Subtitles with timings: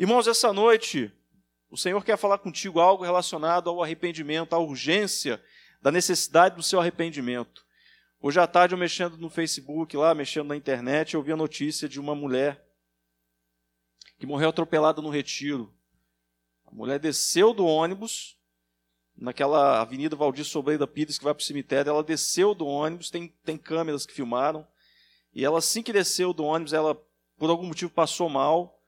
[0.00, 1.12] Irmãos, essa noite,
[1.70, 5.38] o Senhor quer falar contigo algo relacionado ao arrependimento, à urgência
[5.82, 7.66] da necessidade do seu arrependimento.
[8.18, 11.86] Hoje à tarde, eu mexendo no Facebook, lá, mexendo na internet, eu vi a notícia
[11.86, 12.66] de uma mulher
[14.18, 15.70] que morreu atropelada no retiro.
[16.64, 18.38] A mulher desceu do ônibus,
[19.14, 23.28] naquela avenida Valdir Sobreira Pires, que vai para o cemitério, ela desceu do ônibus, tem,
[23.44, 24.66] tem câmeras que filmaram,
[25.34, 26.94] e ela, assim que desceu do ônibus, ela,
[27.36, 28.79] por algum motivo, passou mal,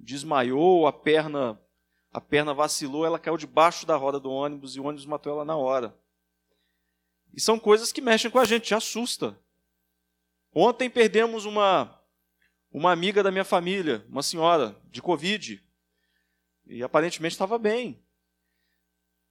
[0.00, 1.60] desmaiou, a perna,
[2.12, 5.44] a perna vacilou, ela caiu debaixo da roda do ônibus e o ônibus matou ela
[5.44, 5.96] na hora.
[7.32, 9.38] E são coisas que mexem com a gente, assusta.
[10.52, 11.96] Ontem perdemos uma
[12.72, 15.60] uma amiga da minha família, uma senhora de Covid,
[16.66, 18.00] e aparentemente estava bem.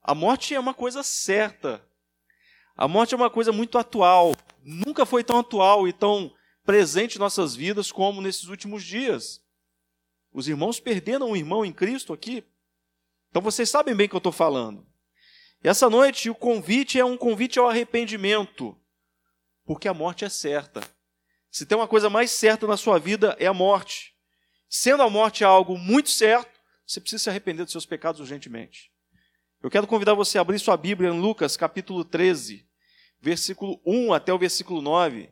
[0.01, 1.81] A morte é uma coisa certa.
[2.75, 4.35] A morte é uma coisa muito atual.
[4.63, 6.33] Nunca foi tão atual e tão
[6.65, 9.41] presente em nossas vidas como nesses últimos dias.
[10.31, 12.43] Os irmãos perderam um irmão em Cristo aqui.
[13.29, 14.85] Então vocês sabem bem o que eu estou falando.
[15.63, 18.77] E essa noite o convite é um convite ao arrependimento,
[19.65, 20.81] porque a morte é certa.
[21.51, 24.15] Se tem uma coisa mais certa na sua vida é a morte.
[24.69, 28.91] Sendo a morte algo muito certo, você precisa se arrepender dos seus pecados urgentemente.
[29.61, 32.65] Eu quero convidar você a abrir sua Bíblia em Lucas, capítulo 13,
[33.19, 35.29] versículo 1 até o versículo 9.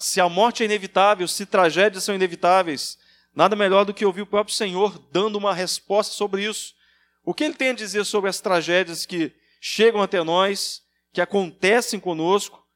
[0.00, 2.98] Se a morte é inevitável, se tragédias são inevitáveis,
[3.34, 6.74] nada melhor do que ouvir o próprio Senhor dando uma resposta sobre isso.
[7.22, 12.00] O que ele tem a dizer sobre as tragédias que chegam até nós, que acontecem
[12.00, 12.66] conosco,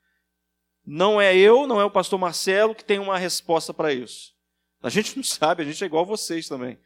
[0.86, 4.34] não é eu, não é o pastor Marcelo que tem uma resposta para isso.
[4.82, 6.78] A gente não sabe, a gente é igual a vocês também.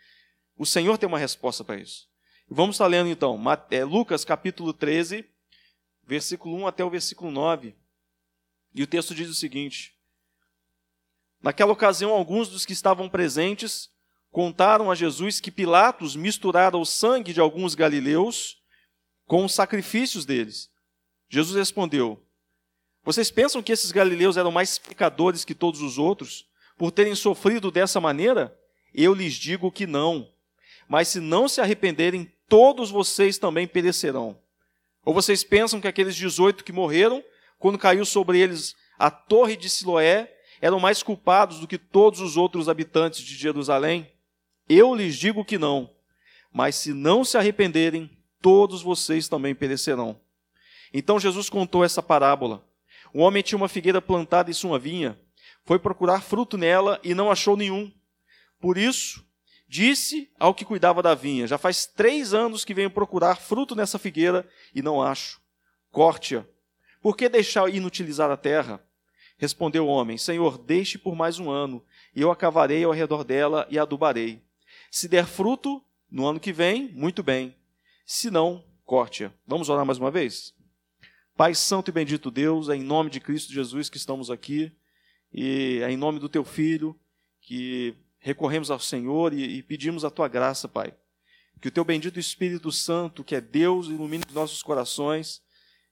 [0.57, 2.09] O Senhor tem uma resposta para isso.
[2.49, 3.37] Vamos estar lendo então,
[3.73, 5.29] é, Lucas capítulo 13,
[6.07, 7.75] versículo 1 até o versículo 9.
[8.73, 9.98] E o texto diz o seguinte:
[11.43, 13.91] Naquela ocasião, alguns dos que estavam presentes
[14.31, 18.57] contaram a Jesus que Pilatos misturara o sangue de alguns galileus
[19.27, 20.71] com os sacrifícios deles.
[21.29, 22.23] Jesus respondeu:
[23.09, 26.47] vocês pensam que esses galileus eram mais pecadores que todos os outros,
[26.77, 28.55] por terem sofrido dessa maneira?
[28.95, 30.31] Eu lhes digo que não.
[30.87, 34.39] Mas se não se arrependerem, todos vocês também perecerão.
[35.07, 37.25] Ou vocês pensam que aqueles 18 que morreram,
[37.59, 40.31] quando caiu sobre eles a torre de Siloé,
[40.61, 44.11] eram mais culpados do que todos os outros habitantes de Jerusalém?
[44.69, 45.91] Eu lhes digo que não.
[46.53, 48.11] Mas se não se arrependerem,
[48.41, 50.21] todos vocês também perecerão.
[50.93, 52.65] Então Jesus contou essa parábola.
[53.15, 55.19] Um homem tinha uma figueira plantada em sua vinha,
[55.65, 57.93] foi procurar fruto nela e não achou nenhum.
[58.61, 59.25] Por isso,
[59.69, 63.99] disse ao que cuidava da vinha: Já faz três anos que venho procurar fruto nessa
[63.99, 65.41] figueira e não acho.
[65.91, 66.45] Corte-a.
[67.01, 68.83] Por que deixar inutilizar a terra?
[69.39, 71.83] Respondeu o homem: Senhor, deixe por mais um ano,
[72.15, 74.43] e eu acavarei ao redor dela e adubarei.
[74.91, 77.55] Se der fruto no ano que vem, muito bem.
[78.05, 79.33] Se não, corte-a.
[79.47, 80.55] Vamos orar mais uma vez?
[81.37, 84.73] Pai Santo e bendito Deus, é em nome de Cristo Jesus que estamos aqui
[85.33, 86.99] e é em nome do Teu Filho
[87.41, 90.93] que recorremos ao Senhor e, e pedimos a Tua graça, Pai.
[91.61, 95.41] Que o Teu bendito Espírito Santo, que é Deus, ilumine nossos corações,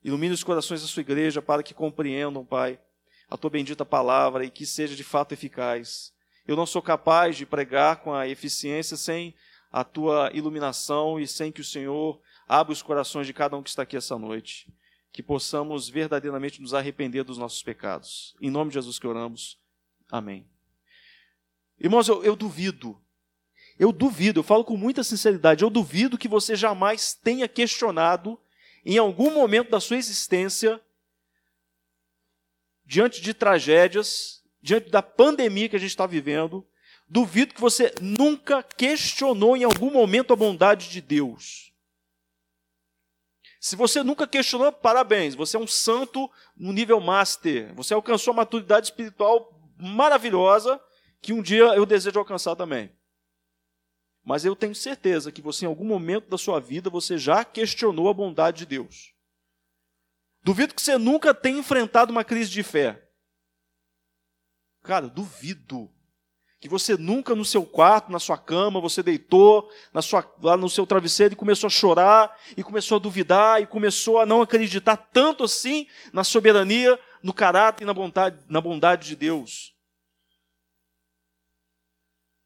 [0.02, 2.80] ilumine os corações da Sua igreja para que compreendam, Pai,
[3.28, 6.12] a Tua bendita palavra e que seja de fato eficaz.
[6.46, 9.34] Eu não sou capaz de pregar com a eficiência sem
[9.72, 13.68] a Tua iluminação e sem que o Senhor abra os corações de cada um que
[13.68, 14.66] está aqui essa noite
[15.16, 18.36] que possamos verdadeiramente nos arrepender dos nossos pecados.
[18.38, 19.58] Em nome de Jesus que oramos.
[20.12, 20.46] Amém.
[21.80, 23.00] Irmãos, eu, eu duvido,
[23.78, 28.38] eu duvido, eu falo com muita sinceridade, eu duvido que você jamais tenha questionado,
[28.84, 30.78] em algum momento da sua existência,
[32.86, 36.66] diante de tragédias, diante da pandemia que a gente está vivendo,
[37.08, 41.72] duvido que você nunca questionou em algum momento a bondade de Deus.
[43.60, 47.74] Se você nunca questionou, parabéns, você é um santo no nível master.
[47.74, 50.80] Você alcançou a maturidade espiritual maravilhosa
[51.20, 52.92] que um dia eu desejo alcançar também.
[54.24, 58.08] Mas eu tenho certeza que você, em algum momento da sua vida, você já questionou
[58.08, 59.15] a bondade de Deus.
[60.46, 63.02] Duvido que você nunca tenha enfrentado uma crise de fé.
[64.84, 65.92] Cara, duvido
[66.60, 70.70] que você nunca no seu quarto, na sua cama, você deitou na sua, lá no
[70.70, 74.96] seu travesseiro e começou a chorar, e começou a duvidar, e começou a não acreditar
[74.96, 79.74] tanto assim na soberania, no caráter e na bondade, na bondade de Deus.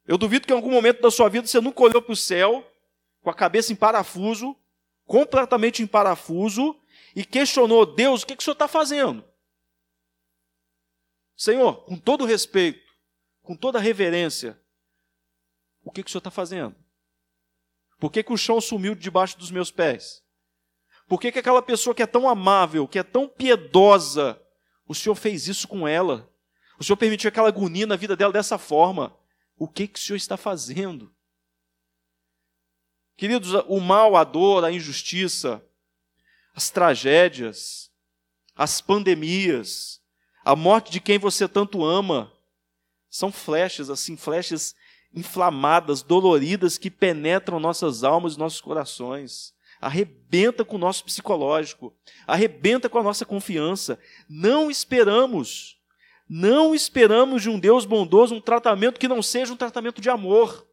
[0.06, 2.66] Eu duvido que em algum momento da sua vida você nunca olhou para o céu,
[3.20, 4.56] com a cabeça em parafuso,
[5.04, 6.80] completamente em parafuso,
[7.14, 9.24] e questionou: Deus, o que, que o senhor está fazendo?
[11.36, 12.90] Senhor, com todo respeito,
[13.42, 14.60] com toda reverência,
[15.82, 16.76] O que, que o senhor está fazendo?
[17.98, 20.22] Por que, que o chão sumiu debaixo dos meus pés?
[21.08, 24.40] Por que, que aquela pessoa que é tão amável, que é tão piedosa,
[24.86, 26.30] o senhor fez isso com ela?
[26.78, 29.18] O senhor permitiu aquela agonia na vida dela dessa forma?
[29.56, 31.14] O que, que o senhor está fazendo?
[33.16, 35.62] Queridos, o mal, a dor, a injustiça,
[36.54, 37.90] as tragédias,
[38.56, 40.00] as pandemias,
[40.44, 42.32] a morte de quem você tanto ama,
[43.08, 44.74] são flechas, assim, flechas
[45.14, 49.52] inflamadas, doloridas, que penetram nossas almas e nossos corações.
[49.80, 51.94] Arrebenta com o nosso psicológico,
[52.26, 53.98] arrebenta com a nossa confiança.
[54.28, 55.78] Não esperamos,
[56.28, 60.68] não esperamos de um Deus bondoso um tratamento que não seja um tratamento de amor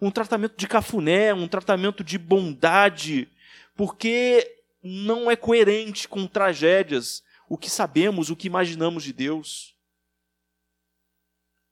[0.00, 3.28] um tratamento de cafuné, um tratamento de bondade,
[3.76, 9.74] porque não é coerente com tragédias, o que sabemos, o que imaginamos de Deus.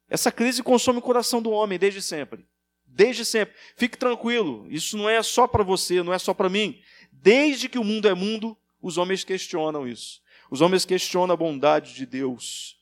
[0.08, 2.46] Essa crise consome o coração do homem desde sempre.
[2.86, 3.54] Desde sempre.
[3.76, 6.80] Fique tranquilo, isso não é só para você, não é só para mim.
[7.10, 10.22] Desde que o mundo é mundo, os homens questionam isso.
[10.50, 12.78] Os homens questionam a bondade de Deus.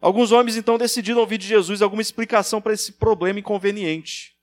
[0.00, 4.37] Alguns homens então decidiram ouvir de Jesus alguma explicação para esse problema inconveniente.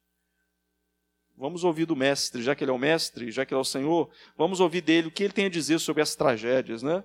[1.37, 3.65] Vamos ouvir do mestre, já que ele é o mestre, já que ele é o
[3.65, 7.03] Senhor, vamos ouvir dele o que ele tem a dizer sobre as tragédias, né?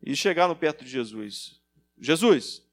[0.00, 1.60] E chegar no perto de Jesus.
[2.00, 2.64] Jesus,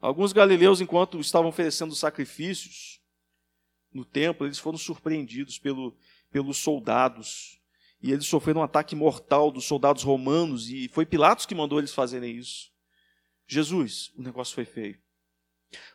[0.00, 3.00] alguns galileus, enquanto estavam oferecendo sacrifícios
[3.92, 5.96] no templo, eles foram surpreendidos pelo,
[6.30, 7.60] pelos soldados.
[8.00, 11.94] E eles sofreram um ataque mortal dos soldados romanos, e foi Pilatos que mandou eles
[11.94, 12.70] fazerem isso.
[13.46, 15.03] Jesus, o negócio foi feio.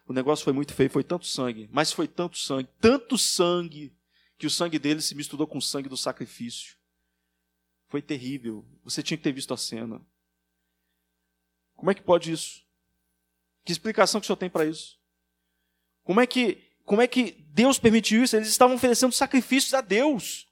[0.06, 3.96] O negócio foi muito feio, foi tanto sangue, mas foi tanto sangue, tanto sangue,
[4.38, 6.78] que o sangue dele se misturou com o sangue do sacrifício.
[7.88, 8.66] Foi terrível.
[8.84, 10.02] Você tinha que ter visto a cena.
[11.76, 12.66] Como é que pode isso?
[13.66, 14.98] Que explicação que o senhor tem para isso?
[16.04, 18.36] Como é que como é que Deus permitiu isso?
[18.36, 20.48] Eles estavam oferecendo sacrifícios a Deus.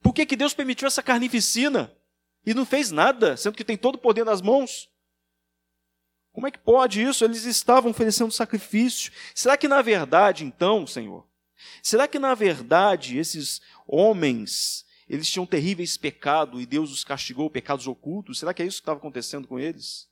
[0.00, 1.94] Por que, que Deus permitiu essa carnificina
[2.46, 4.90] e não fez nada, sendo que tem todo o poder nas mãos?
[6.32, 7.24] Como é que pode isso?
[7.24, 9.12] Eles estavam oferecendo sacrifício.
[9.34, 11.26] Será que na verdade, então, Senhor,
[11.82, 17.86] será que na verdade esses homens, eles tinham terríveis pecados e Deus os castigou, pecados
[17.86, 18.38] ocultos?
[18.38, 20.08] Será que é isso que estava acontecendo com eles?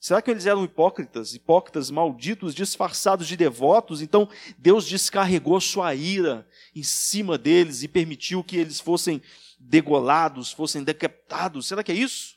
[0.00, 4.02] Será que eles eram hipócritas, hipócritas malditos, disfarçados de devotos?
[4.02, 6.44] Então Deus descarregou sua ira
[6.74, 9.22] em cima deles e permitiu que eles fossem
[9.60, 11.68] degolados, fossem decapitados?
[11.68, 12.36] Será que é isso?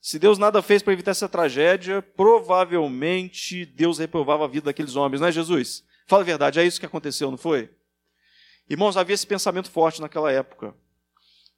[0.00, 5.20] Se Deus nada fez para evitar essa tragédia, provavelmente Deus reprovava a vida daqueles homens,
[5.20, 5.84] não é Jesus?
[6.06, 7.70] Fala a verdade, é isso que aconteceu, não foi?
[8.68, 10.74] Irmãos, havia esse pensamento forte naquela época,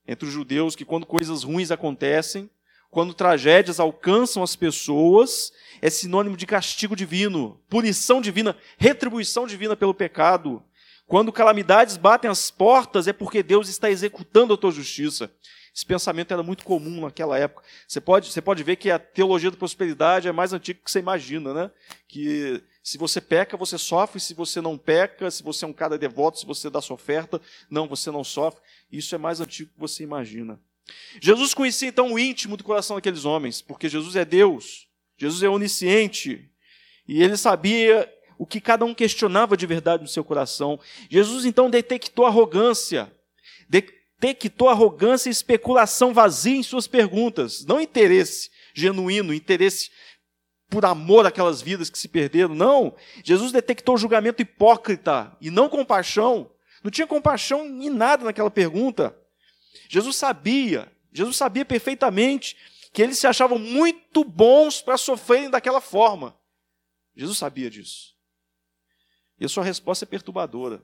[0.07, 2.51] entre os judeus, que quando coisas ruins acontecem,
[2.91, 9.95] quando tragédias alcançam as pessoas, é sinônimo de castigo divino, punição divina, retribuição divina pelo
[9.95, 10.63] pecado.
[11.07, 15.33] Quando calamidades batem as portas, é porque Deus está executando a tua justiça.
[15.75, 17.65] Esse pensamento era muito comum naquela época.
[17.89, 20.99] Você pode, você pode ver que a teologia da prosperidade é mais antiga que você
[20.99, 21.71] imagina, né?
[22.07, 25.97] Que se você peca, você sofre, se você não peca, se você é um cara
[25.97, 27.41] devoto, se você dá sua oferta,
[27.71, 28.61] não, você não sofre.
[28.91, 30.61] Isso é mais antigo que você imagina.
[31.21, 35.49] Jesus conhecia então o íntimo do coração daqueles homens, porque Jesus é Deus, Jesus é
[35.49, 36.51] onisciente,
[37.07, 40.79] e ele sabia o que cada um questionava de verdade no seu coração.
[41.09, 43.11] Jesus então detectou arrogância,
[44.23, 49.91] detectou arrogância e especulação vazia em suas perguntas, não interesse genuíno, interesse
[50.71, 52.95] por amor àquelas vidas que se perderam, não.
[53.25, 56.49] Jesus detectou julgamento hipócrita e não compaixão.
[56.85, 59.15] Não tinha compaixão em nada naquela pergunta.
[59.89, 62.57] Jesus sabia, Jesus sabia perfeitamente
[62.93, 66.39] que eles se achavam muito bons para sofrerem daquela forma.
[67.17, 68.15] Jesus sabia disso.
[69.39, 70.81] E a sua resposta é perturbadora.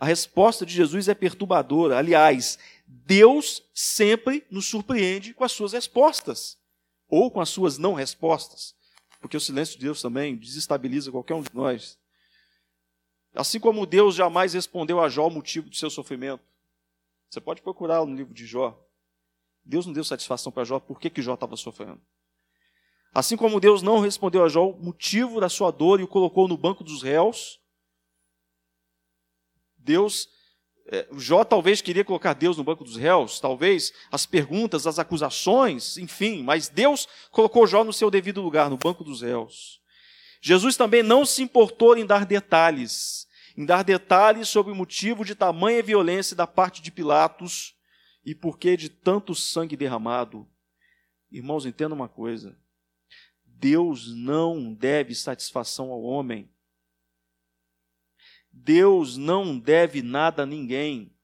[0.00, 1.98] A resposta de Jesus é perturbadora.
[1.98, 6.58] Aliás, Deus sempre nos surpreende com as suas respostas
[7.06, 8.74] ou com as suas não respostas,
[9.20, 11.98] porque o silêncio de Deus também desestabiliza qualquer um de nós.
[13.34, 16.42] Assim como Deus jamais respondeu a Jó o motivo do seu sofrimento.
[17.28, 18.82] Você pode procurar no livro de Jó.
[19.62, 22.00] Deus não deu satisfação para Jó por que, que Jó estava sofrendo.
[23.12, 26.48] Assim como Deus não respondeu a Jó o motivo da sua dor e o colocou
[26.48, 27.59] no banco dos réus,
[29.82, 30.28] Deus,
[30.86, 35.96] é, Jó talvez queria colocar Deus no banco dos réus, talvez as perguntas, as acusações,
[35.98, 39.80] enfim, mas Deus colocou Jó no seu devido lugar, no banco dos réus.
[40.40, 45.34] Jesus também não se importou em dar detalhes, em dar detalhes sobre o motivo de
[45.34, 47.74] tamanha violência da parte de Pilatos
[48.24, 50.48] e por que de tanto sangue derramado.
[51.30, 52.56] Irmãos, entenda uma coisa.
[53.44, 56.50] Deus não deve satisfação ao homem.
[58.52, 61.14] Deus não deve nada a ninguém.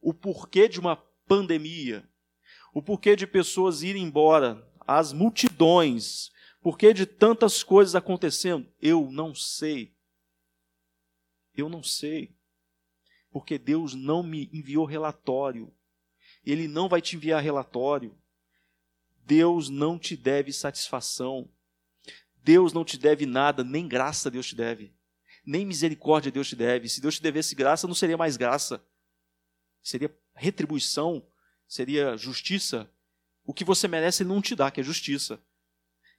[0.00, 0.96] O porquê de uma
[1.26, 2.08] pandemia,
[2.72, 9.34] o porquê de pessoas irem embora, as multidões, porquê de tantas coisas acontecendo, eu não
[9.34, 9.94] sei.
[11.56, 12.36] Eu não sei.
[13.30, 15.72] Porque Deus não me enviou relatório.
[16.44, 18.16] Ele não vai te enviar relatório.
[19.24, 21.48] Deus não te deve satisfação.
[22.42, 24.94] Deus não te deve nada, nem graça Deus te deve.
[25.44, 26.88] Nem misericórdia Deus te deve.
[26.88, 28.84] Se Deus te devesse graça, não seria mais graça.
[29.82, 31.26] Seria retribuição,
[31.68, 32.90] seria justiça.
[33.44, 35.38] O que você merece, Ele não te dá, que é justiça.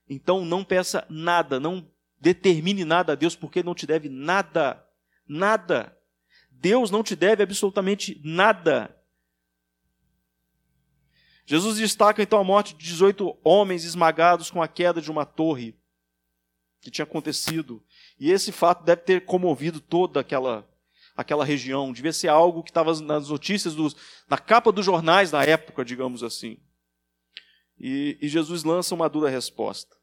[0.08, 1.90] Então não peça nada, não
[2.20, 4.86] determine nada a Deus, porque Ele não te deve nada.
[5.28, 5.98] Nada.
[6.52, 8.96] Deus não te deve absolutamente nada.
[11.46, 15.76] Jesus destaca então a morte de 18 homens esmagados com a queda de uma torre
[16.82, 17.84] que tinha acontecido.
[18.20, 20.68] E esse fato deve ter comovido toda aquela,
[21.16, 21.92] aquela região.
[21.92, 23.96] Devia ser algo que estava nas notícias, dos,
[24.28, 26.58] na capa dos jornais da época, digamos assim.
[27.78, 29.96] E, e Jesus lança uma dura resposta.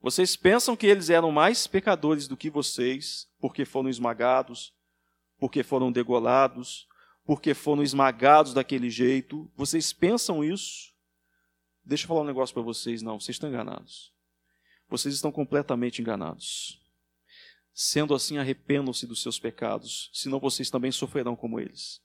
[0.00, 4.74] Vocês pensam que eles eram mais pecadores do que vocês, porque foram esmagados,
[5.38, 6.86] porque foram degolados,
[7.24, 9.50] porque foram esmagados daquele jeito.
[9.56, 10.92] Vocês pensam isso?
[11.82, 13.00] Deixa eu falar um negócio para vocês.
[13.00, 14.13] Não, vocês estão enganados.
[14.96, 16.80] Vocês estão completamente enganados.
[17.72, 22.00] Sendo assim, arrependam-se dos seus pecados, senão vocês também sofrerão como eles.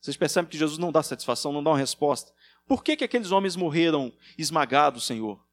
[0.00, 2.32] Vocês percebem que Jesus não dá satisfação, não dá uma resposta.
[2.66, 5.44] Por que, que aqueles homens morreram esmagados, Senhor?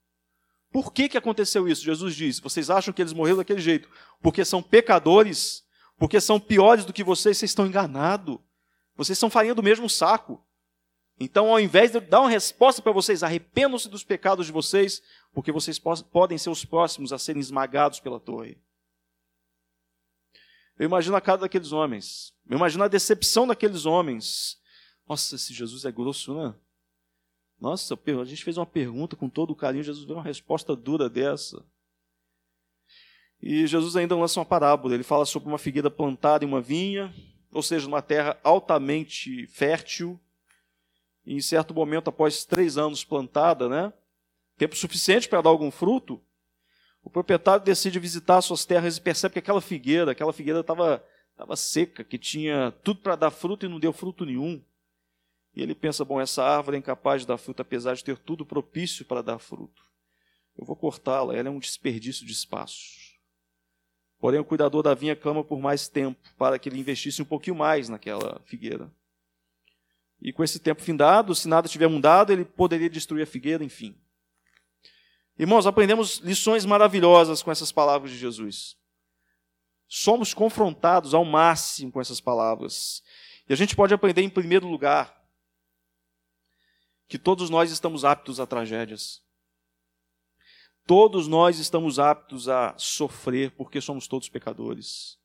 [0.72, 1.84] Por que, que aconteceu isso?
[1.84, 3.90] Jesus diz: Vocês acham que eles morreram daquele jeito?
[4.22, 5.66] Porque são pecadores
[5.98, 8.38] porque são piores do que vocês, vocês estão enganados.
[8.96, 10.44] Vocês são farinha do mesmo saco.
[11.20, 15.02] Então, ao invés de dar uma resposta para vocês, arrependam-se dos pecados de vocês,
[15.34, 18.58] porque vocês podem ser os próximos a serem esmagados pela torre.
[20.78, 22.34] Eu imagino a cara daqueles homens.
[22.50, 24.60] Eu imagino a decepção daqueles homens.
[25.08, 26.54] Nossa, esse Jesus é grosso, né?
[27.60, 31.10] Nossa, a gente fez uma pergunta com todo o carinho, Jesus deu uma resposta dura
[31.10, 31.66] dessa.
[33.42, 34.94] E Jesus ainda lança uma parábola.
[34.94, 37.14] Ele fala sobre uma figueira plantada em uma vinha,
[37.52, 40.20] ou seja, numa terra altamente fértil.
[41.26, 43.92] Em certo momento, após três anos plantada, né,
[44.58, 46.22] tempo suficiente para dar algum fruto,
[47.04, 51.04] o proprietário decide visitar suas terras e percebe que aquela figueira, aquela figueira estava
[51.36, 54.62] estava seca, que tinha tudo para dar fruto e não deu fruto nenhum.
[55.54, 58.46] E ele pensa: bom, essa árvore é incapaz de dar fruto, apesar de ter tudo
[58.46, 59.84] propício para dar fruto.
[60.58, 63.14] Eu vou cortá-la, ela é um desperdício de espaço.
[64.18, 67.56] Porém, o cuidador da vinha clama por mais tempo, para que ele investisse um pouquinho
[67.56, 68.90] mais naquela figueira.
[70.22, 73.96] E com esse tempo findado, se nada tiver mudado, ele poderia destruir a figueira, enfim.
[75.38, 78.78] Irmãos, aprendemos lições maravilhosas com essas palavras de Jesus.
[79.88, 83.04] Somos confrontados ao máximo com essas palavras.
[83.48, 85.16] E a gente pode aprender, em primeiro lugar,
[87.08, 89.22] que todos nós estamos aptos a tragédias.
[90.88, 95.20] Todos nós estamos aptos a sofrer porque somos todos pecadores.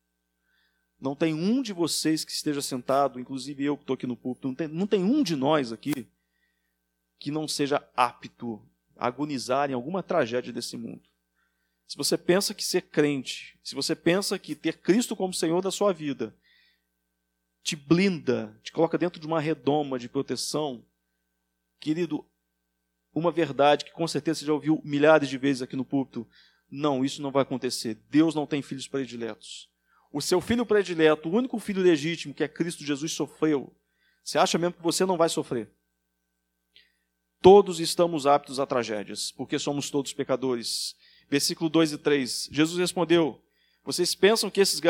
[1.00, 4.49] Não tem um de vocês que esteja sentado, inclusive eu que estou aqui no púlpito,
[4.49, 6.07] não tem, não tem um de nós aqui
[7.19, 8.61] que não seja apto
[8.97, 11.02] a agonizar em alguma tragédia desse mundo.
[11.87, 15.71] Se você pensa que ser crente, se você pensa que ter Cristo como Senhor da
[15.71, 16.37] sua vida
[17.62, 20.85] te blinda, te coloca dentro de uma redoma de proteção,
[21.78, 22.25] querido,
[23.12, 26.26] uma verdade que com certeza você já ouviu milhares de vezes aqui no púlpito.
[26.71, 27.99] Não, isso não vai acontecer.
[28.09, 29.69] Deus não tem filhos prediletos.
[30.12, 33.73] O seu filho predileto, o único filho legítimo, que é Cristo Jesus, sofreu.
[34.25, 35.71] Você acha mesmo que você não vai sofrer?
[37.40, 40.95] Todos estamos aptos a tragédias, porque somos todos pecadores.
[41.29, 42.49] Versículo 2 e 3.
[42.50, 43.43] Jesus respondeu:
[43.85, 44.81] Vocês pensam que esses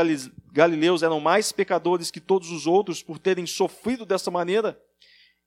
[0.53, 4.81] galileus eram mais pecadores que todos os outros por terem sofrido dessa maneira?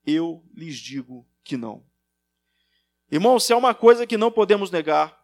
[0.06, 1.84] Eu lhes digo que não.
[3.12, 5.23] Irmão, se é uma coisa que não podemos negar,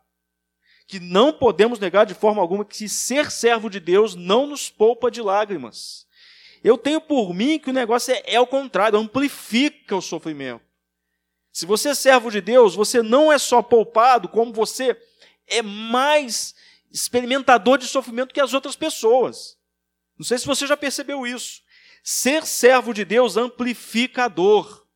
[0.89, 5.11] que não podemos negar de forma alguma, que ser servo de Deus não nos poupa
[5.11, 6.07] de lágrimas.
[6.63, 10.65] Eu tenho por mim que o negócio é, é o contrário, amplifica o sofrimento.
[11.53, 14.99] Se você é servo de Deus, você não é só poupado, como você
[15.45, 16.55] é mais
[16.91, 19.59] experimentador de sofrimento que as outras pessoas.
[20.17, 21.61] Não sei se você já percebeu isso.
[22.03, 24.87] Ser servo de Deus amplifica a dor.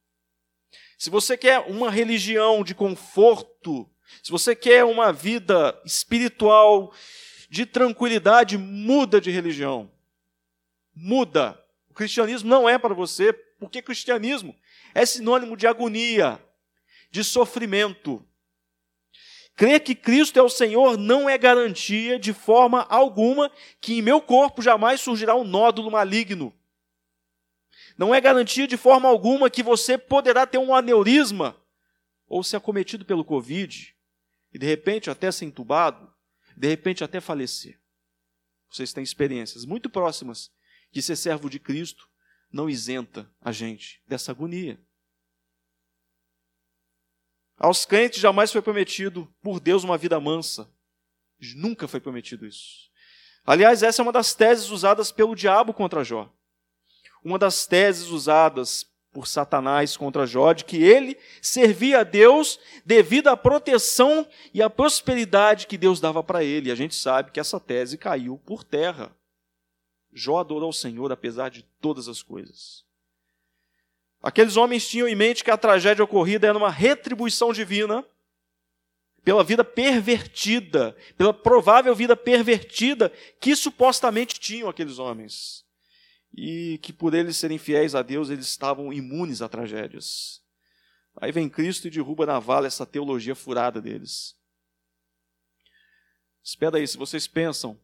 [0.98, 3.88] Se você quer uma religião de conforto,
[4.22, 6.94] se você quer uma vida espiritual
[7.50, 9.92] de tranquilidade, muda de religião.
[10.96, 11.60] Muda.
[11.90, 14.56] O cristianismo não é para você, porque cristianismo
[14.94, 16.44] é sinônimo de agonia,
[17.12, 18.26] de sofrimento.
[19.56, 24.20] Crer que Cristo é o Senhor não é garantia de forma alguma que em meu
[24.20, 26.52] corpo jamais surgirá um nódulo maligno.
[27.96, 31.56] Não é garantia de forma alguma que você poderá ter um aneurisma
[32.28, 33.94] ou ser acometido pelo Covid
[34.54, 36.14] e de repente até ser entubado,
[36.56, 37.82] de repente até falecer.
[38.70, 40.52] Vocês têm experiências muito próximas
[40.92, 42.08] de ser servo de Cristo,
[42.52, 44.80] não isenta a gente dessa agonia.
[47.58, 50.72] Aos crentes jamais foi prometido por Deus uma vida mansa.
[51.56, 52.92] Nunca foi prometido isso.
[53.46, 56.34] Aliás, essa é uma das teses usadas pelo diabo contra Jó.
[57.24, 63.28] Uma das teses usadas por Satanás contra Jó, de que ele servia a Deus devido
[63.28, 66.70] à proteção e à prosperidade que Deus dava para ele.
[66.70, 69.16] E a gente sabe que essa tese caiu por terra.
[70.12, 72.84] Jó adorou o Senhor apesar de todas as coisas.
[74.22, 78.06] Aqueles homens tinham em mente que a tragédia ocorrida era uma retribuição divina
[79.24, 85.63] pela vida pervertida, pela provável vida pervertida que supostamente tinham aqueles homens.
[86.34, 90.42] E que por eles serem fiéis a Deus, eles estavam imunes a tragédias.
[91.16, 94.36] Aí vem Cristo e derruba na vala essa teologia furada deles.
[96.44, 97.80] Espera aí, se vocês pensam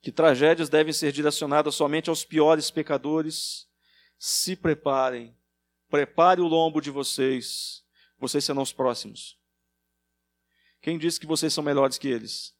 [0.00, 3.68] que tragédias devem ser direcionadas somente aos piores pecadores,
[4.18, 5.36] se preparem,
[5.90, 7.84] prepare o lombo de vocês,
[8.18, 9.38] vocês serão os próximos.
[10.80, 12.54] Quem disse que vocês são melhores que eles?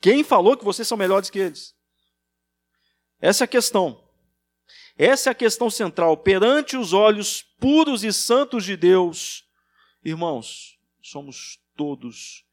[0.00, 1.74] Quem falou que vocês são melhores que eles?
[3.20, 4.02] Essa é a questão.
[4.96, 6.16] Essa é a questão central.
[6.16, 9.48] Perante os olhos puros e santos de Deus,
[10.04, 12.44] irmãos, somos todos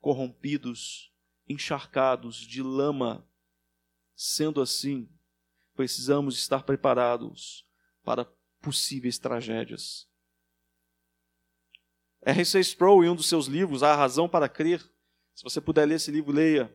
[0.00, 1.12] corrompidos,
[1.48, 3.26] encharcados de lama.
[4.14, 5.08] Sendo assim,
[5.74, 7.66] precisamos estar preparados
[8.04, 8.26] para
[8.60, 10.06] possíveis tragédias.
[12.22, 12.60] R.C.
[12.60, 14.82] Sproul, em um dos seus livros, A Razão para Crer,
[15.34, 16.70] se você puder ler esse livro, leia.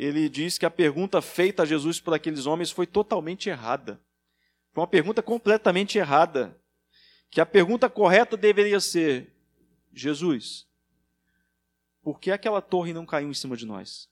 [0.00, 4.00] Ele diz que a pergunta feita a Jesus por aqueles homens foi totalmente errada.
[4.70, 6.56] Foi uma pergunta completamente errada.
[7.28, 9.34] Que a pergunta correta deveria ser:
[9.92, 10.68] Jesus,
[12.00, 14.08] por que aquela torre não caiu em cima de nós?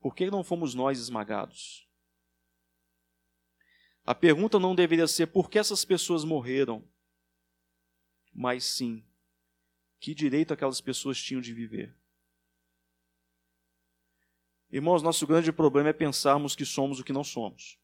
[0.00, 1.88] Por que não fomos nós esmagados?
[4.04, 6.84] A pergunta não deveria ser por que essas pessoas morreram,
[8.34, 9.06] mas sim,
[10.00, 12.01] que direito aquelas pessoas tinham de viver.
[14.72, 17.78] Irmãos, nosso grande problema é pensarmos que somos o que não somos.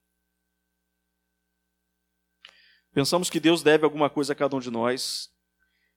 [2.94, 5.31] Pensamos que Deus deve alguma coisa a cada um de nós.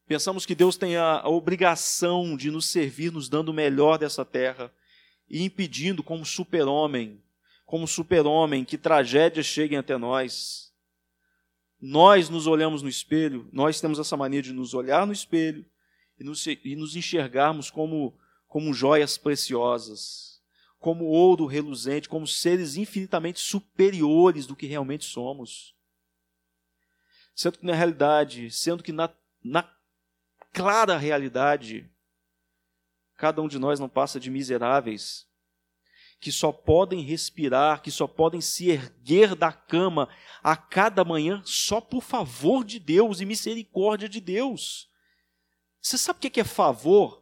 [0.05, 4.25] Pensamos que Deus tem a, a obrigação de nos servir, nos dando o melhor dessa
[4.25, 4.69] terra
[5.29, 7.23] e impedindo, como super-homem,
[7.65, 10.73] como super-homem, que tragédias cheguem até nós.
[11.79, 15.65] Nós nos olhamos no espelho, nós temos essa mania de nos olhar no espelho
[16.19, 20.30] e nos, e nos enxergarmos como, como joias preciosas,
[20.81, 25.75] como ouro reluzente, como seres infinitamente superiores do que realmente somos.
[27.35, 29.09] Sendo que na realidade, sendo que na,
[29.43, 29.63] na
[30.51, 31.89] clara realidade,
[33.15, 35.29] cada um de nós não passa de miseráveis
[36.19, 40.09] que só podem respirar, que só podem se erguer da cama
[40.43, 44.87] a cada manhã só por favor de Deus e misericórdia de Deus.
[45.79, 47.20] Você sabe o que é favor?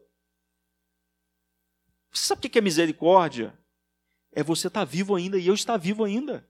[2.12, 3.58] Você sabe o que é misericórdia?
[4.32, 6.48] É você estar vivo ainda e eu estar vivo ainda.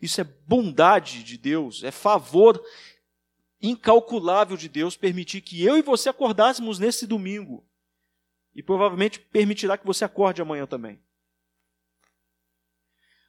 [0.00, 2.62] Isso é bondade de Deus, é favor
[3.60, 7.66] incalculável de Deus permitir que eu e você acordássemos nesse domingo.
[8.54, 11.02] E provavelmente permitirá que você acorde amanhã também.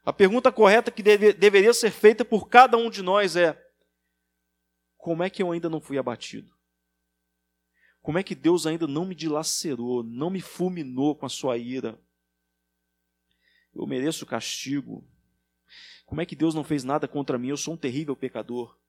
[0.05, 3.61] A pergunta correta que deve, deveria ser feita por cada um de nós é:
[4.95, 6.56] como é que eu ainda não fui abatido?
[8.07, 12.01] Como é que Deus ainda não me dilacerou, não me fulminou com a sua ira?
[13.75, 15.05] Eu mereço castigo.
[16.05, 17.49] Como é que Deus não fez nada contra mim?
[17.49, 18.79] Eu sou um terrível pecador.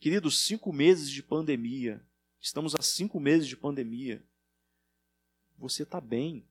[0.00, 2.02] Queridos, cinco meses de pandemia.
[2.40, 4.24] Estamos há cinco meses de pandemia.
[5.58, 6.42] Você está bem.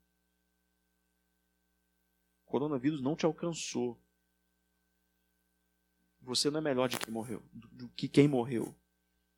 [2.46, 4.00] O coronavírus não te alcançou.
[6.22, 8.76] Você não é melhor de quem morreu, do que quem morreu.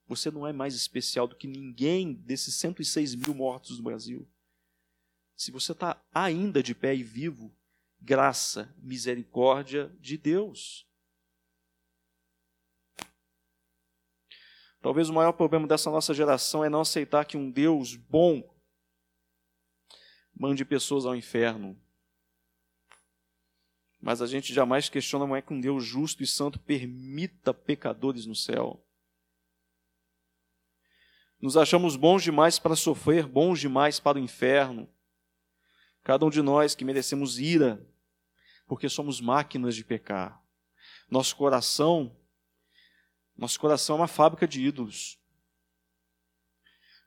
[0.09, 4.27] Você não é mais especial do que ninguém desses 106 mil mortos no Brasil.
[5.35, 7.55] Se você está ainda de pé e vivo,
[8.01, 10.87] graça, misericórdia de Deus.
[14.81, 18.41] Talvez o maior problema dessa nossa geração é não aceitar que um Deus bom
[20.33, 21.79] mande pessoas ao inferno.
[24.01, 28.25] Mas a gente jamais questiona como é que um Deus justo e santo permita pecadores
[28.25, 28.83] no céu.
[31.41, 34.89] Nos achamos bons demais para sofrer, bons demais para o inferno.
[36.03, 37.85] Cada um de nós que merecemos ira,
[38.67, 40.43] porque somos máquinas de pecar.
[41.09, 42.15] Nosso coração,
[43.37, 45.17] nosso coração é uma fábrica de ídolos.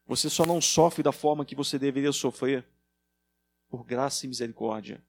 [0.07, 2.67] Você só não sofre da forma que você deveria sofrer
[3.69, 5.05] por graça e misericórdia.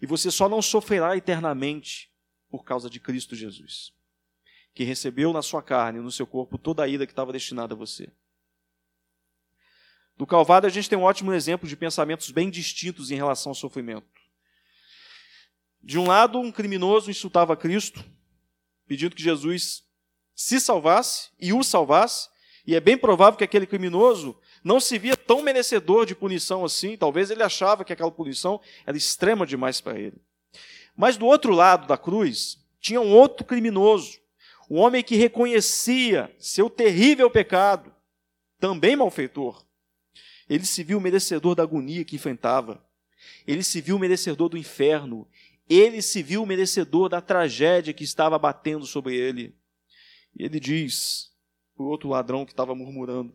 [0.00, 2.10] E você só não sofrerá eternamente
[2.48, 3.92] por causa de Cristo Jesus,
[4.74, 7.76] que recebeu na sua carne no seu corpo toda a ira que estava destinada a
[7.76, 8.10] você.
[10.22, 13.56] No Calvário, a gente tem um ótimo exemplo de pensamentos bem distintos em relação ao
[13.56, 14.06] sofrimento.
[15.82, 18.04] De um lado, um criminoso insultava Cristo,
[18.86, 19.82] pedindo que Jesus
[20.32, 22.28] se salvasse e o salvasse,
[22.64, 26.96] e é bem provável que aquele criminoso não se via tão merecedor de punição assim,
[26.96, 30.22] talvez ele achava que aquela punição era extrema demais para ele.
[30.96, 34.20] Mas do outro lado da cruz, tinha um outro criminoso,
[34.70, 37.92] um homem que reconhecia seu terrível pecado,
[38.60, 39.66] também malfeitor.
[40.52, 42.84] Ele se viu merecedor da agonia que enfrentava.
[43.46, 45.26] Ele se viu merecedor do inferno.
[45.66, 49.56] Ele se viu merecedor da tragédia que estava batendo sobre ele.
[50.38, 51.32] E ele diz
[51.74, 53.34] para o outro ladrão que estava murmurando: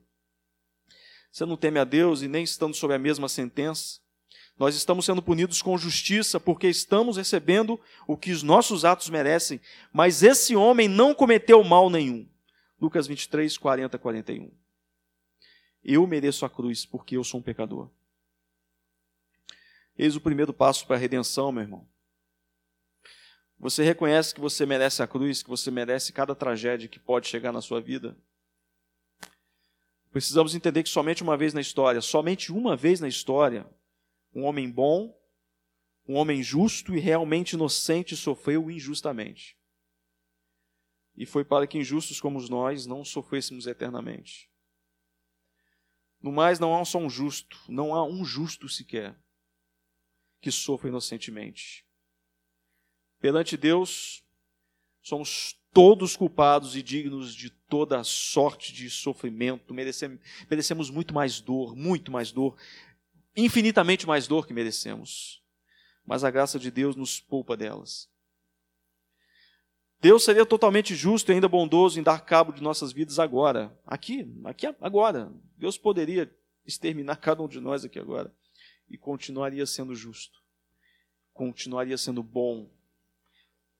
[1.31, 3.99] Você não teme a Deus e nem estando sob a mesma sentença?
[4.55, 9.59] Nós estamos sendo punidos com justiça porque estamos recebendo o que os nossos atos merecem,
[9.91, 12.29] mas esse homem não cometeu mal nenhum.
[12.79, 14.66] Lucas 23, 40, 41.
[15.89, 17.89] Eu mereço a cruz porque eu sou um pecador.
[19.97, 21.87] Eis o primeiro passo para a redenção, meu irmão.
[23.57, 27.53] Você reconhece que você merece a cruz, que você merece cada tragédia que pode chegar
[27.53, 28.17] na sua vida.
[30.11, 33.65] Precisamos entender que somente uma vez na história, somente uma vez na história,
[34.35, 35.17] um homem bom,
[36.05, 39.57] um homem justo e realmente inocente sofreu injustamente.
[41.15, 44.49] E foi para que injustos como nós não sofrêssemos eternamente.
[46.21, 49.15] No mais, não há só um justo, não há um justo sequer
[50.41, 51.85] que sofra inocentemente.
[53.19, 54.23] Perante Deus,
[55.01, 59.73] somos todos culpados e dignos de toda sorte de sofrimento.
[59.73, 62.55] Merecemos, merecemos muito mais dor, muito mais dor,
[63.35, 65.43] infinitamente mais dor que merecemos.
[66.05, 68.09] Mas a graça de Deus nos poupa delas.
[69.99, 74.31] Deus seria totalmente justo e ainda bondoso em dar cabo de nossas vidas agora, aqui,
[74.45, 75.33] aqui agora.
[75.57, 76.31] Deus poderia
[76.65, 78.33] exterminar cada um de nós aqui agora
[78.89, 80.41] e continuaria sendo justo,
[81.33, 82.69] continuaria sendo bom,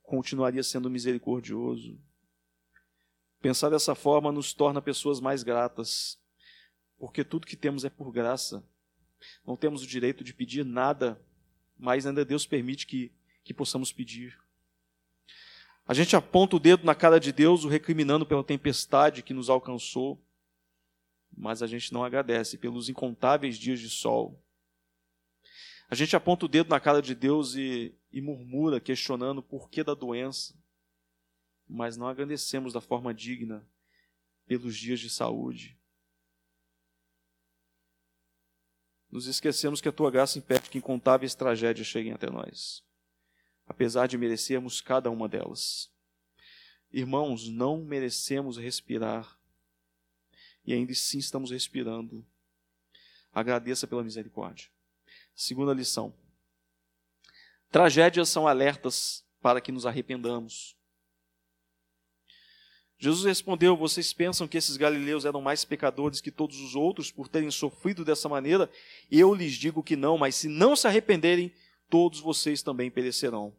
[0.04, 2.00] continuaria sendo misericordioso.
[3.40, 6.20] Pensar dessa forma nos torna pessoas mais gratas,
[6.98, 8.64] porque tudo que temos é por graça.
[9.46, 11.22] Não temos o direito de pedir nada,
[11.78, 13.12] mas ainda Deus permite que,
[13.44, 14.38] que possamos pedir.
[15.88, 19.50] A gente aponta o dedo na cara de Deus, o recriminando pela tempestade que nos
[19.50, 20.21] alcançou,
[21.36, 24.43] mas a gente não agradece pelos incontáveis dias de sol.
[25.89, 29.82] A gente aponta o dedo na cara de Deus e, e murmura, questionando o porquê
[29.82, 30.54] da doença,
[31.65, 33.65] mas não agradecemos da forma digna
[34.45, 35.80] pelos dias de saúde.
[39.10, 42.86] Nos esquecemos que a tua graça impede que incontáveis tragédias cheguem até nós
[43.68, 45.92] apesar de merecermos cada uma delas.
[46.92, 49.38] Irmãos, não merecemos respirar
[50.66, 52.26] e ainda assim estamos respirando.
[53.34, 54.70] Agradeça pela misericórdia.
[55.36, 56.14] Segunda lição:
[57.70, 60.76] tragédias são alertas para que nos arrependamos.
[62.98, 67.28] Jesus respondeu: Vocês pensam que esses galileus eram mais pecadores que todos os outros por
[67.28, 68.70] terem sofrido dessa maneira?
[69.12, 71.54] Eu lhes digo que não, mas se não se arrependerem,
[71.89, 73.54] todos vocês também perecerão.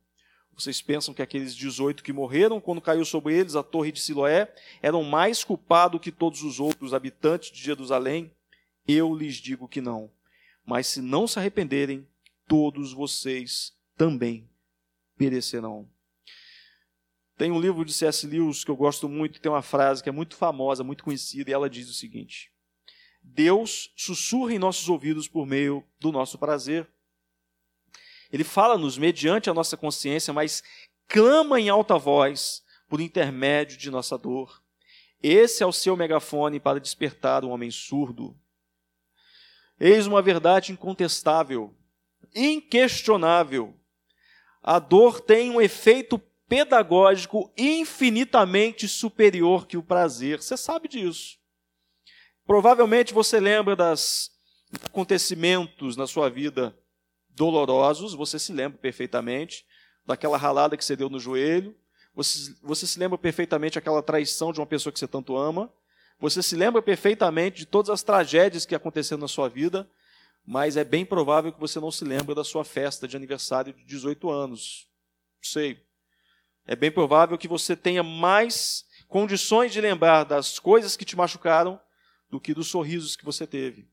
[0.54, 4.52] Vocês pensam que aqueles 18 que morreram quando caiu sobre eles a torre de Siloé
[4.82, 8.32] eram mais culpados que todos os outros habitantes de Jerusalém?
[8.86, 10.10] Eu lhes digo que não.
[10.66, 12.06] Mas se não se arrependerem,
[12.48, 14.48] todos vocês também
[15.16, 15.88] perecerão.
[17.36, 18.26] Tem um livro de C.S.
[18.26, 21.54] Lewis que eu gosto muito, tem uma frase que é muito famosa, muito conhecida, e
[21.54, 22.50] ela diz o seguinte:
[23.22, 26.88] Deus sussurra em nossos ouvidos por meio do nosso prazer
[28.32, 30.62] ele fala-nos mediante a nossa consciência, mas
[31.06, 34.62] clama em alta voz por intermédio de nossa dor.
[35.22, 38.38] Esse é o seu megafone para despertar um homem surdo.
[39.80, 41.74] Eis uma verdade incontestável,
[42.34, 43.74] inquestionável.
[44.62, 50.42] A dor tem um efeito pedagógico infinitamente superior que o prazer.
[50.42, 51.38] Você sabe disso.
[52.46, 54.30] Provavelmente você lembra dos
[54.84, 56.76] acontecimentos na sua vida
[57.38, 59.64] dolorosos, você se lembra perfeitamente
[60.04, 61.74] daquela ralada que você deu no joelho,
[62.14, 65.72] você, você se lembra perfeitamente aquela traição de uma pessoa que você tanto ama,
[66.20, 69.88] Você se lembra perfeitamente de todas as tragédias que aconteceram na sua vida,
[70.44, 73.84] mas é bem provável que você não se lembre da sua festa de aniversário de
[73.84, 74.88] 18 anos.
[75.40, 75.80] Sei.
[76.66, 81.80] É bem provável que você tenha mais condições de lembrar das coisas que te machucaram
[82.28, 83.88] do que dos sorrisos que você teve.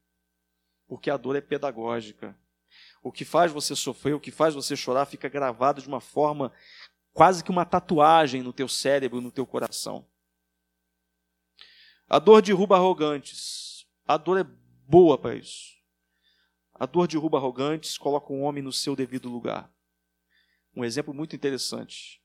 [0.87, 2.35] Porque a dor é pedagógica.
[3.05, 6.51] O que faz você sofrer, o que faz você chorar, fica gravado de uma forma
[7.13, 10.09] quase que uma tatuagem no teu cérebro, no teu coração.
[12.09, 13.85] A dor derruba arrogantes.
[14.07, 15.75] A dor é boa para isso.
[16.73, 19.71] A dor derruba arrogantes, coloca o um homem no seu devido lugar.
[20.75, 22.19] Um exemplo muito interessante.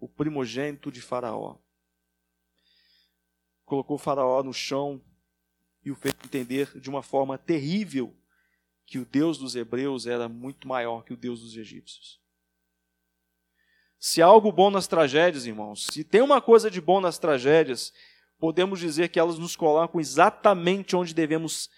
[0.00, 1.58] O primogênito de Faraó.
[3.64, 5.00] Colocou Faraó no chão
[5.84, 8.18] e o fez entender de uma forma terrível
[8.88, 12.18] que o Deus dos hebreus era muito maior que o Deus dos egípcios.
[13.98, 17.92] Se há algo bom nas tragédias, irmãos, se tem uma coisa de bom nas tragédias,
[18.38, 21.68] podemos dizer que elas nos colocam exatamente onde devemos,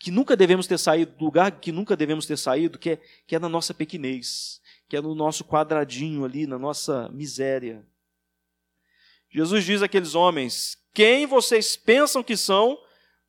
[0.00, 3.36] que nunca devemos ter saído, do lugar que nunca devemos ter saído, que é, que
[3.36, 7.86] é na nossa pequenez, que é no nosso quadradinho ali, na nossa miséria.
[9.30, 12.76] Jesus diz àqueles homens: Quem vocês pensam que são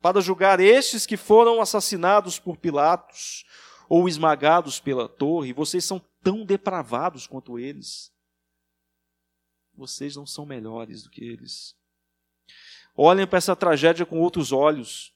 [0.00, 3.44] para julgar estes que foram assassinados por Pilatos
[3.88, 5.52] ou esmagados pela torre?
[5.52, 8.12] Vocês são tão depravados quanto eles.
[9.74, 11.74] Vocês não são melhores do que eles.
[12.96, 15.12] Olhem para essa tragédia com outros olhos.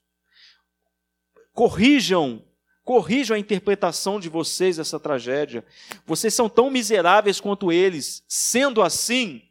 [1.53, 2.43] Corrijam,
[2.83, 5.65] corrijam a interpretação de vocês dessa tragédia.
[6.07, 8.25] Vocês são tão miseráveis quanto eles.
[8.27, 9.43] Sendo assim,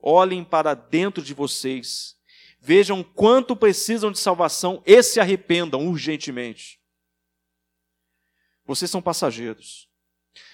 [0.00, 2.16] olhem para dentro de vocês.
[2.64, 6.80] Vejam quanto precisam de salvação e se arrependam urgentemente.
[8.64, 9.88] Vocês são passageiros.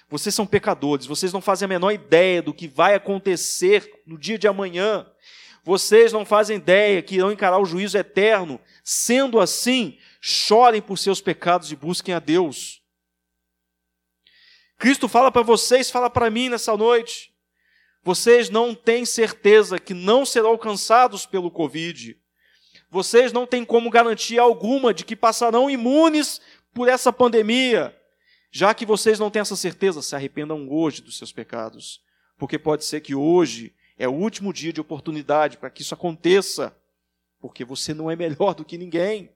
[0.09, 4.38] Vocês são pecadores, vocês não fazem a menor ideia do que vai acontecer no dia
[4.38, 5.07] de amanhã.
[5.62, 8.59] Vocês não fazem ideia que irão encarar o juízo eterno.
[8.83, 12.83] Sendo assim, chorem por seus pecados e busquem a Deus.
[14.79, 17.35] Cristo fala para vocês, fala para mim nessa noite.
[18.09, 22.18] Vocês não têm certeza que não serão alcançados pelo Covid.
[22.88, 26.40] Vocês não têm como garantia alguma de que passarão imunes
[26.73, 27.94] por essa pandemia.
[28.51, 32.03] Já que vocês não têm essa certeza, se arrependam hoje dos seus pecados,
[32.38, 36.75] porque pode ser que hoje é o último dia de oportunidade para que isso aconteça,
[37.38, 39.31] porque você não é melhor do que ninguém.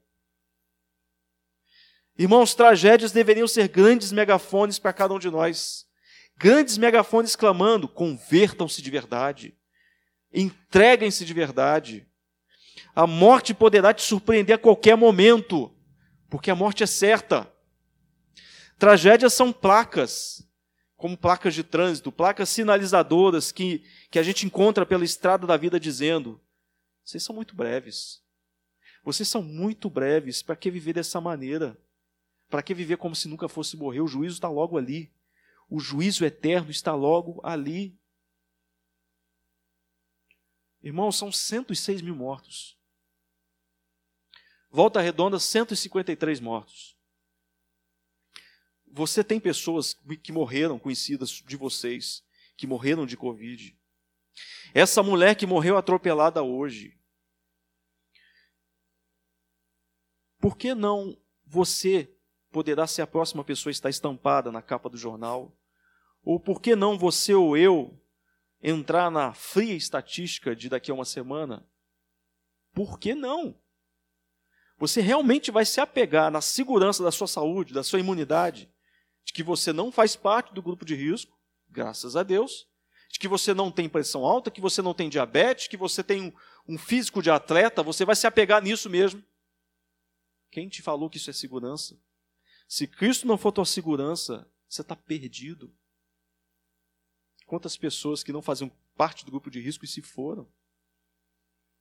[2.18, 5.86] Irmãos, tragédias deveriam ser grandes megafones para cada um de nós.
[6.36, 9.56] Grandes megafones clamando: convertam-se de verdade,
[10.32, 12.06] entreguem-se de verdade.
[12.94, 15.74] A morte poderá te surpreender a qualquer momento,
[16.28, 17.50] porque a morte é certa.
[18.78, 20.46] Tragédias são placas,
[20.96, 25.78] como placas de trânsito, placas sinalizadoras que, que a gente encontra pela estrada da vida
[25.78, 26.40] dizendo:
[27.04, 28.22] vocês são muito breves.
[29.04, 30.42] Vocês são muito breves.
[30.42, 31.76] Para que viver dessa maneira?
[32.48, 34.00] Para que viver como se nunca fosse morrer?
[34.00, 35.12] O juízo está logo ali.
[35.74, 37.98] O juízo eterno está logo ali.
[40.82, 42.78] Irmãos, são 106 mil mortos.
[44.70, 46.94] Volta redonda, 153 mortos.
[48.86, 52.22] Você tem pessoas que morreram, conhecidas de vocês,
[52.54, 53.74] que morreram de Covid.
[54.74, 57.00] Essa mulher que morreu atropelada hoje.
[60.38, 62.14] Por que não você
[62.50, 65.58] poderá ser a próxima pessoa a estar estampada na capa do jornal?
[66.22, 68.00] Ou por que não você ou eu
[68.62, 71.66] entrar na fria estatística de daqui a uma semana?
[72.72, 73.58] Por que não?
[74.78, 78.70] Você realmente vai se apegar na segurança da sua saúde, da sua imunidade,
[79.24, 82.68] de que você não faz parte do grupo de risco, graças a Deus,
[83.10, 86.22] de que você não tem pressão alta, que você não tem diabetes, que você tem
[86.22, 86.32] um,
[86.74, 89.22] um físico de atleta, você vai se apegar nisso mesmo.
[90.50, 91.98] Quem te falou que isso é segurança?
[92.66, 95.74] Se Cristo não for tua segurança, você está perdido.
[97.52, 100.48] Quantas pessoas que não faziam parte do grupo de risco e se foram?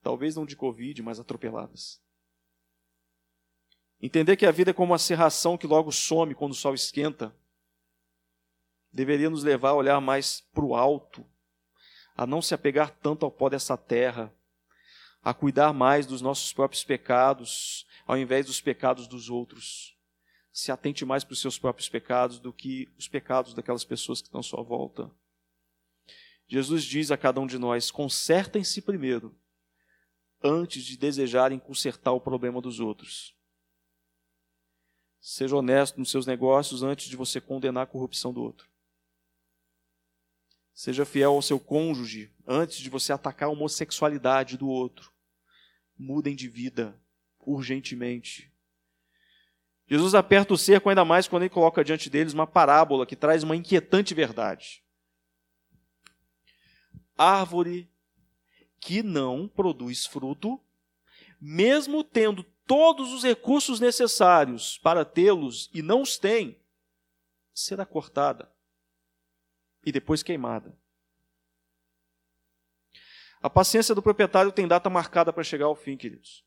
[0.03, 2.03] Talvez não de Covid, mas atropeladas.
[4.01, 7.34] Entender que a vida é como uma serração que logo some quando o sol esquenta,
[8.91, 11.25] deveria nos levar a olhar mais para o alto,
[12.17, 14.29] a não se apegar tanto ao pó dessa terra,
[15.23, 19.97] a cuidar mais dos nossos próprios pecados, ao invés dos pecados dos outros.
[20.51, 24.27] Se atente mais para os seus próprios pecados do que os pecados daquelas pessoas que
[24.27, 25.10] estão à sua volta.
[26.51, 29.33] Jesus diz a cada um de nós: consertem-se primeiro,
[30.43, 33.33] antes de desejarem consertar o problema dos outros.
[35.21, 38.69] Seja honesto nos seus negócios antes de você condenar a corrupção do outro.
[40.73, 45.09] Seja fiel ao seu cônjuge antes de você atacar a homossexualidade do outro.
[45.97, 46.99] mudem de vida
[47.39, 48.51] urgentemente.
[49.87, 53.41] Jesus aperta o cerco ainda mais quando ele coloca diante deles uma parábola que traz
[53.41, 54.80] uma inquietante verdade.
[57.21, 57.89] Árvore
[58.79, 60.60] que não produz fruto,
[61.39, 66.60] mesmo tendo todos os recursos necessários para tê-los e não os tem,
[67.53, 68.51] será cortada
[69.86, 70.75] e depois queimada.
[73.41, 76.45] A paciência do proprietário tem data marcada para chegar ao fim, queridos.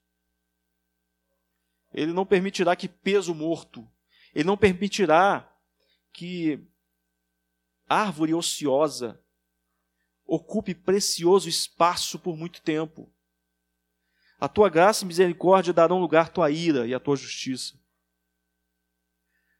[1.92, 3.88] Ele não permitirá que peso morto,
[4.34, 5.52] ele não permitirá
[6.12, 6.64] que
[7.88, 9.23] árvore ociosa
[10.26, 13.12] ocupe precioso espaço por muito tempo.
[14.38, 17.78] A tua graça e misericórdia darão lugar à tua ira e à tua justiça.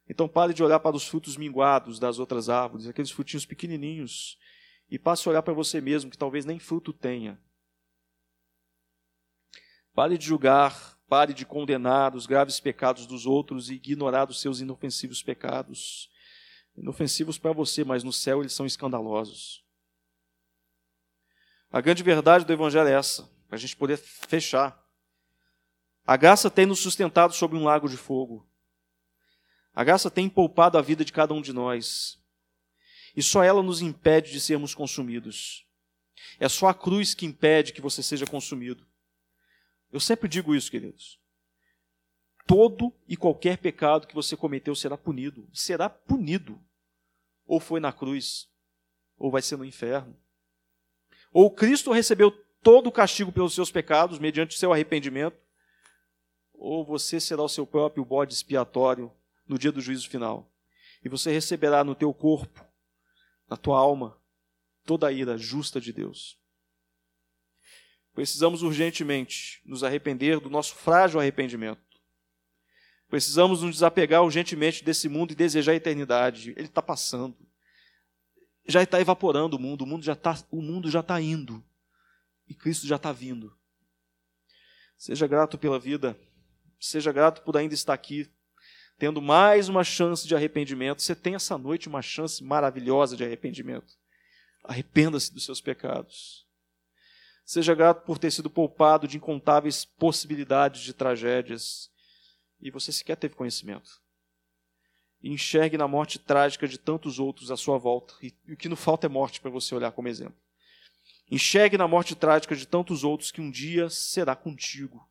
[0.07, 4.37] Então pare de olhar para os frutos minguados das outras árvores, aqueles frutinhos pequenininhos,
[4.89, 7.41] e passe a olhar para você mesmo, que talvez nem fruto tenha.
[9.93, 14.59] Pare de julgar, pare de condenar os graves pecados dos outros e ignorar os seus
[14.59, 16.11] inofensivos pecados.
[16.75, 19.64] Inofensivos para você, mas no céu eles são escandalosos.
[21.75, 24.81] A grande verdade do Evangelho é essa, para a gente poder fechar.
[26.07, 28.49] A graça tem nos sustentado sobre um lago de fogo.
[29.73, 32.17] A graça tem poupado a vida de cada um de nós.
[33.13, 35.67] E só ela nos impede de sermos consumidos.
[36.39, 38.87] É só a cruz que impede que você seja consumido.
[39.91, 41.19] Eu sempre digo isso, queridos.
[42.47, 45.45] Todo e qualquer pecado que você cometeu será punido.
[45.51, 46.57] Será punido.
[47.45, 48.47] Ou foi na cruz,
[49.17, 50.17] ou vai ser no inferno.
[51.37, 52.31] Ou Cristo recebeu
[52.63, 55.37] todo o castigo pelos seus pecados mediante o seu arrependimento,
[56.53, 59.11] ou você será o seu próprio bode expiatório
[59.45, 60.49] no dia do juízo final.
[61.03, 62.65] E você receberá no teu corpo,
[63.49, 64.17] na tua alma,
[64.85, 66.39] toda a ira justa de Deus.
[68.13, 71.83] Precisamos urgentemente nos arrepender do nosso frágil arrependimento.
[73.09, 76.51] Precisamos nos desapegar urgentemente desse mundo e desejar a eternidade.
[76.51, 77.44] Ele está passando.
[78.67, 81.63] Já está evaporando o mundo, o mundo já está, o mundo já está indo.
[82.47, 83.55] E Cristo já está vindo.
[84.97, 86.17] Seja grato pela vida.
[86.79, 88.29] Seja grato por ainda estar aqui,
[88.97, 91.01] tendo mais uma chance de arrependimento.
[91.01, 93.93] Você tem essa noite uma chance maravilhosa de arrependimento.
[94.63, 96.45] Arrependa-se dos seus pecados.
[97.45, 101.91] Seja grato por ter sido poupado de incontáveis possibilidades de tragédias
[102.59, 104.01] e você sequer teve conhecimento.
[105.27, 108.13] Enxergue na morte trágica de tantos outros à sua volta.
[108.21, 110.37] E, e o que não falta é morte para você olhar como exemplo.
[111.31, 115.09] Enxergue na morte trágica de tantos outros que um dia será contigo.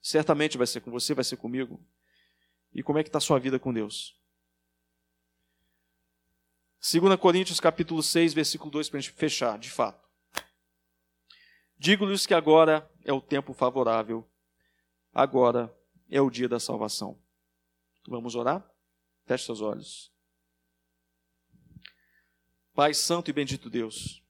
[0.00, 1.84] Certamente vai ser com você, vai ser comigo.
[2.72, 4.18] E como é que está a sua vida com Deus?
[6.80, 10.02] 2 Coríntios capítulo 6, versículo 2, para a gente fechar, de fato.
[11.76, 14.26] Digo-lhes que agora é o tempo favorável,
[15.12, 15.74] agora
[16.10, 17.18] é o dia da salvação.
[18.08, 18.73] Vamos orar?
[19.26, 20.12] Feche seus olhos.
[22.74, 24.22] Pai Santo e bendito Deus,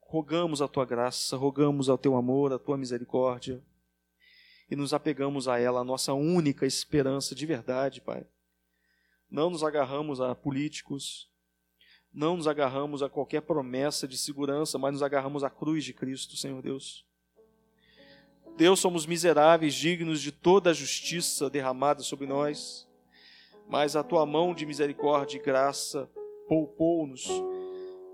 [0.00, 3.64] rogamos a tua graça, rogamos ao teu amor, a tua misericórdia,
[4.68, 8.26] e nos apegamos a ela, a nossa única esperança de verdade, Pai.
[9.30, 11.30] Não nos agarramos a políticos,
[12.12, 16.36] não nos agarramos a qualquer promessa de segurança, mas nos agarramos à cruz de Cristo,
[16.36, 17.07] Senhor Deus.
[18.58, 22.88] Deus, somos miseráveis, dignos de toda a justiça derramada sobre nós,
[23.68, 26.10] mas a tua mão de misericórdia e graça
[26.48, 27.28] poupou-nos,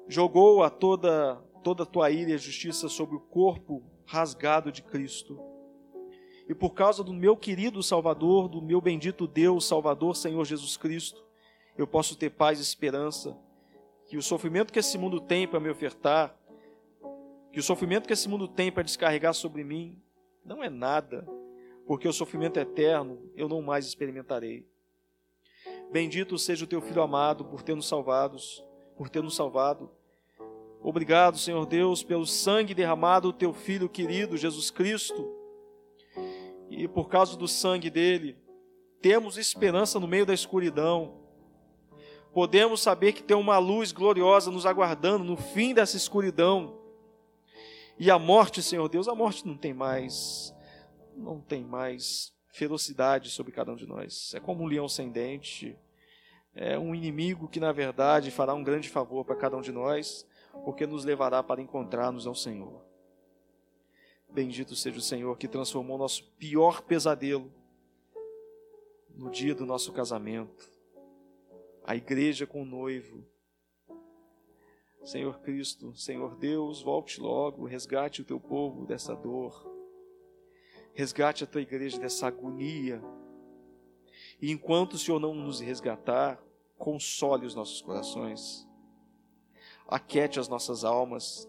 [0.06, 5.40] jogou a toda toda a tua ira e justiça sobre o corpo rasgado de Cristo.
[6.46, 11.24] E por causa do meu querido Salvador, do meu bendito Deus, Salvador, Senhor Jesus Cristo,
[11.74, 13.34] eu posso ter paz e esperança.
[14.10, 16.38] Que o sofrimento que esse mundo tem para me ofertar,
[17.50, 20.03] que o sofrimento que esse mundo tem para descarregar sobre mim,
[20.44, 21.26] não é nada,
[21.86, 24.66] porque o sofrimento eterno eu não mais experimentarei.
[25.90, 28.64] Bendito seja o teu filho amado por ter nos salvados,
[28.96, 29.90] por ter nos salvado.
[30.82, 35.44] Obrigado, Senhor Deus, pelo sangue derramado do teu filho querido Jesus Cristo
[36.68, 38.36] e por causa do sangue dele,
[39.00, 41.20] temos esperança no meio da escuridão.
[42.32, 46.78] Podemos saber que tem uma luz gloriosa nos aguardando no fim dessa escuridão.
[47.98, 50.54] E a morte, Senhor Deus, a morte não tem mais,
[51.16, 54.32] não tem mais ferocidade sobre cada um de nós.
[54.34, 55.78] É como um leão sem dente,
[56.54, 60.26] é um inimigo que na verdade fará um grande favor para cada um de nós,
[60.64, 62.84] porque nos levará para encontrar-nos ao Senhor.
[64.28, 67.52] Bendito seja o Senhor que transformou nosso pior pesadelo
[69.16, 70.68] no dia do nosso casamento.
[71.84, 73.24] A igreja com o noivo.
[75.04, 79.70] Senhor Cristo, Senhor Deus, volte logo, resgate o teu povo dessa dor,
[80.94, 83.02] resgate a tua igreja dessa agonia.
[84.40, 86.42] E enquanto o Senhor não nos resgatar,
[86.78, 88.66] console os nossos corações,
[89.86, 91.46] aquete as nossas almas,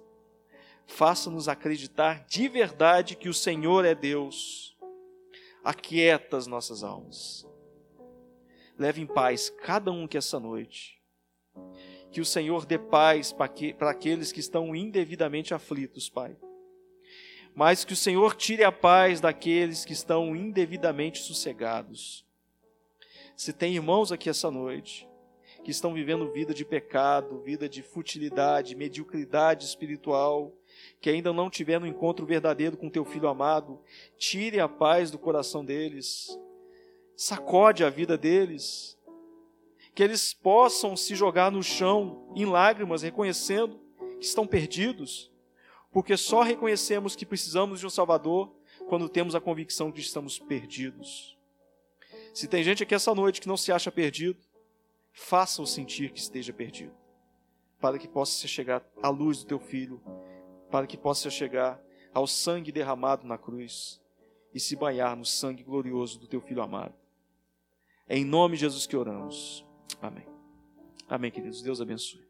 [0.85, 4.77] faça-nos acreditar de verdade que o Senhor é Deus,
[5.63, 7.47] aquieta as nossas almas.
[8.77, 11.01] Leve em paz cada um que essa noite
[12.15, 16.37] que o Senhor dê paz para aqueles que estão indevidamente aflitos, Pai.
[17.53, 22.25] Mas que o Senhor tire a paz daqueles que estão indevidamente sossegados.
[23.35, 25.05] Se tem irmãos aqui essa noite
[25.61, 30.53] que estão vivendo vida de pecado, vida de futilidade, mediocridade espiritual,
[31.01, 33.77] que ainda não tiveram um encontro verdadeiro com teu filho amado,
[34.17, 36.39] tire a paz do coração deles,
[37.13, 38.94] sacode a vida deles,
[39.95, 43.79] que eles possam se jogar no chão em lágrimas, reconhecendo
[44.19, 45.31] que estão perdidos,
[45.89, 48.53] porque só reconhecemos que precisamos de um Salvador
[48.89, 51.37] quando temos a convicção de que estamos perdidos.
[52.33, 54.37] Se tem gente aqui essa noite que não se acha perdido,
[55.13, 56.93] faça-o sentir que esteja perdido,
[57.79, 60.03] para que possa chegar à luz do teu filho,
[60.69, 61.81] para que possa chegar
[62.13, 64.01] ao sangue derramado na cruz
[64.53, 66.93] e se banhar no sangue glorioso do teu filho amado.
[68.09, 69.65] É em nome de Jesus que oramos.
[70.01, 70.25] Amém.
[71.07, 71.61] Amém, queridos.
[71.61, 72.24] Deus abençoe.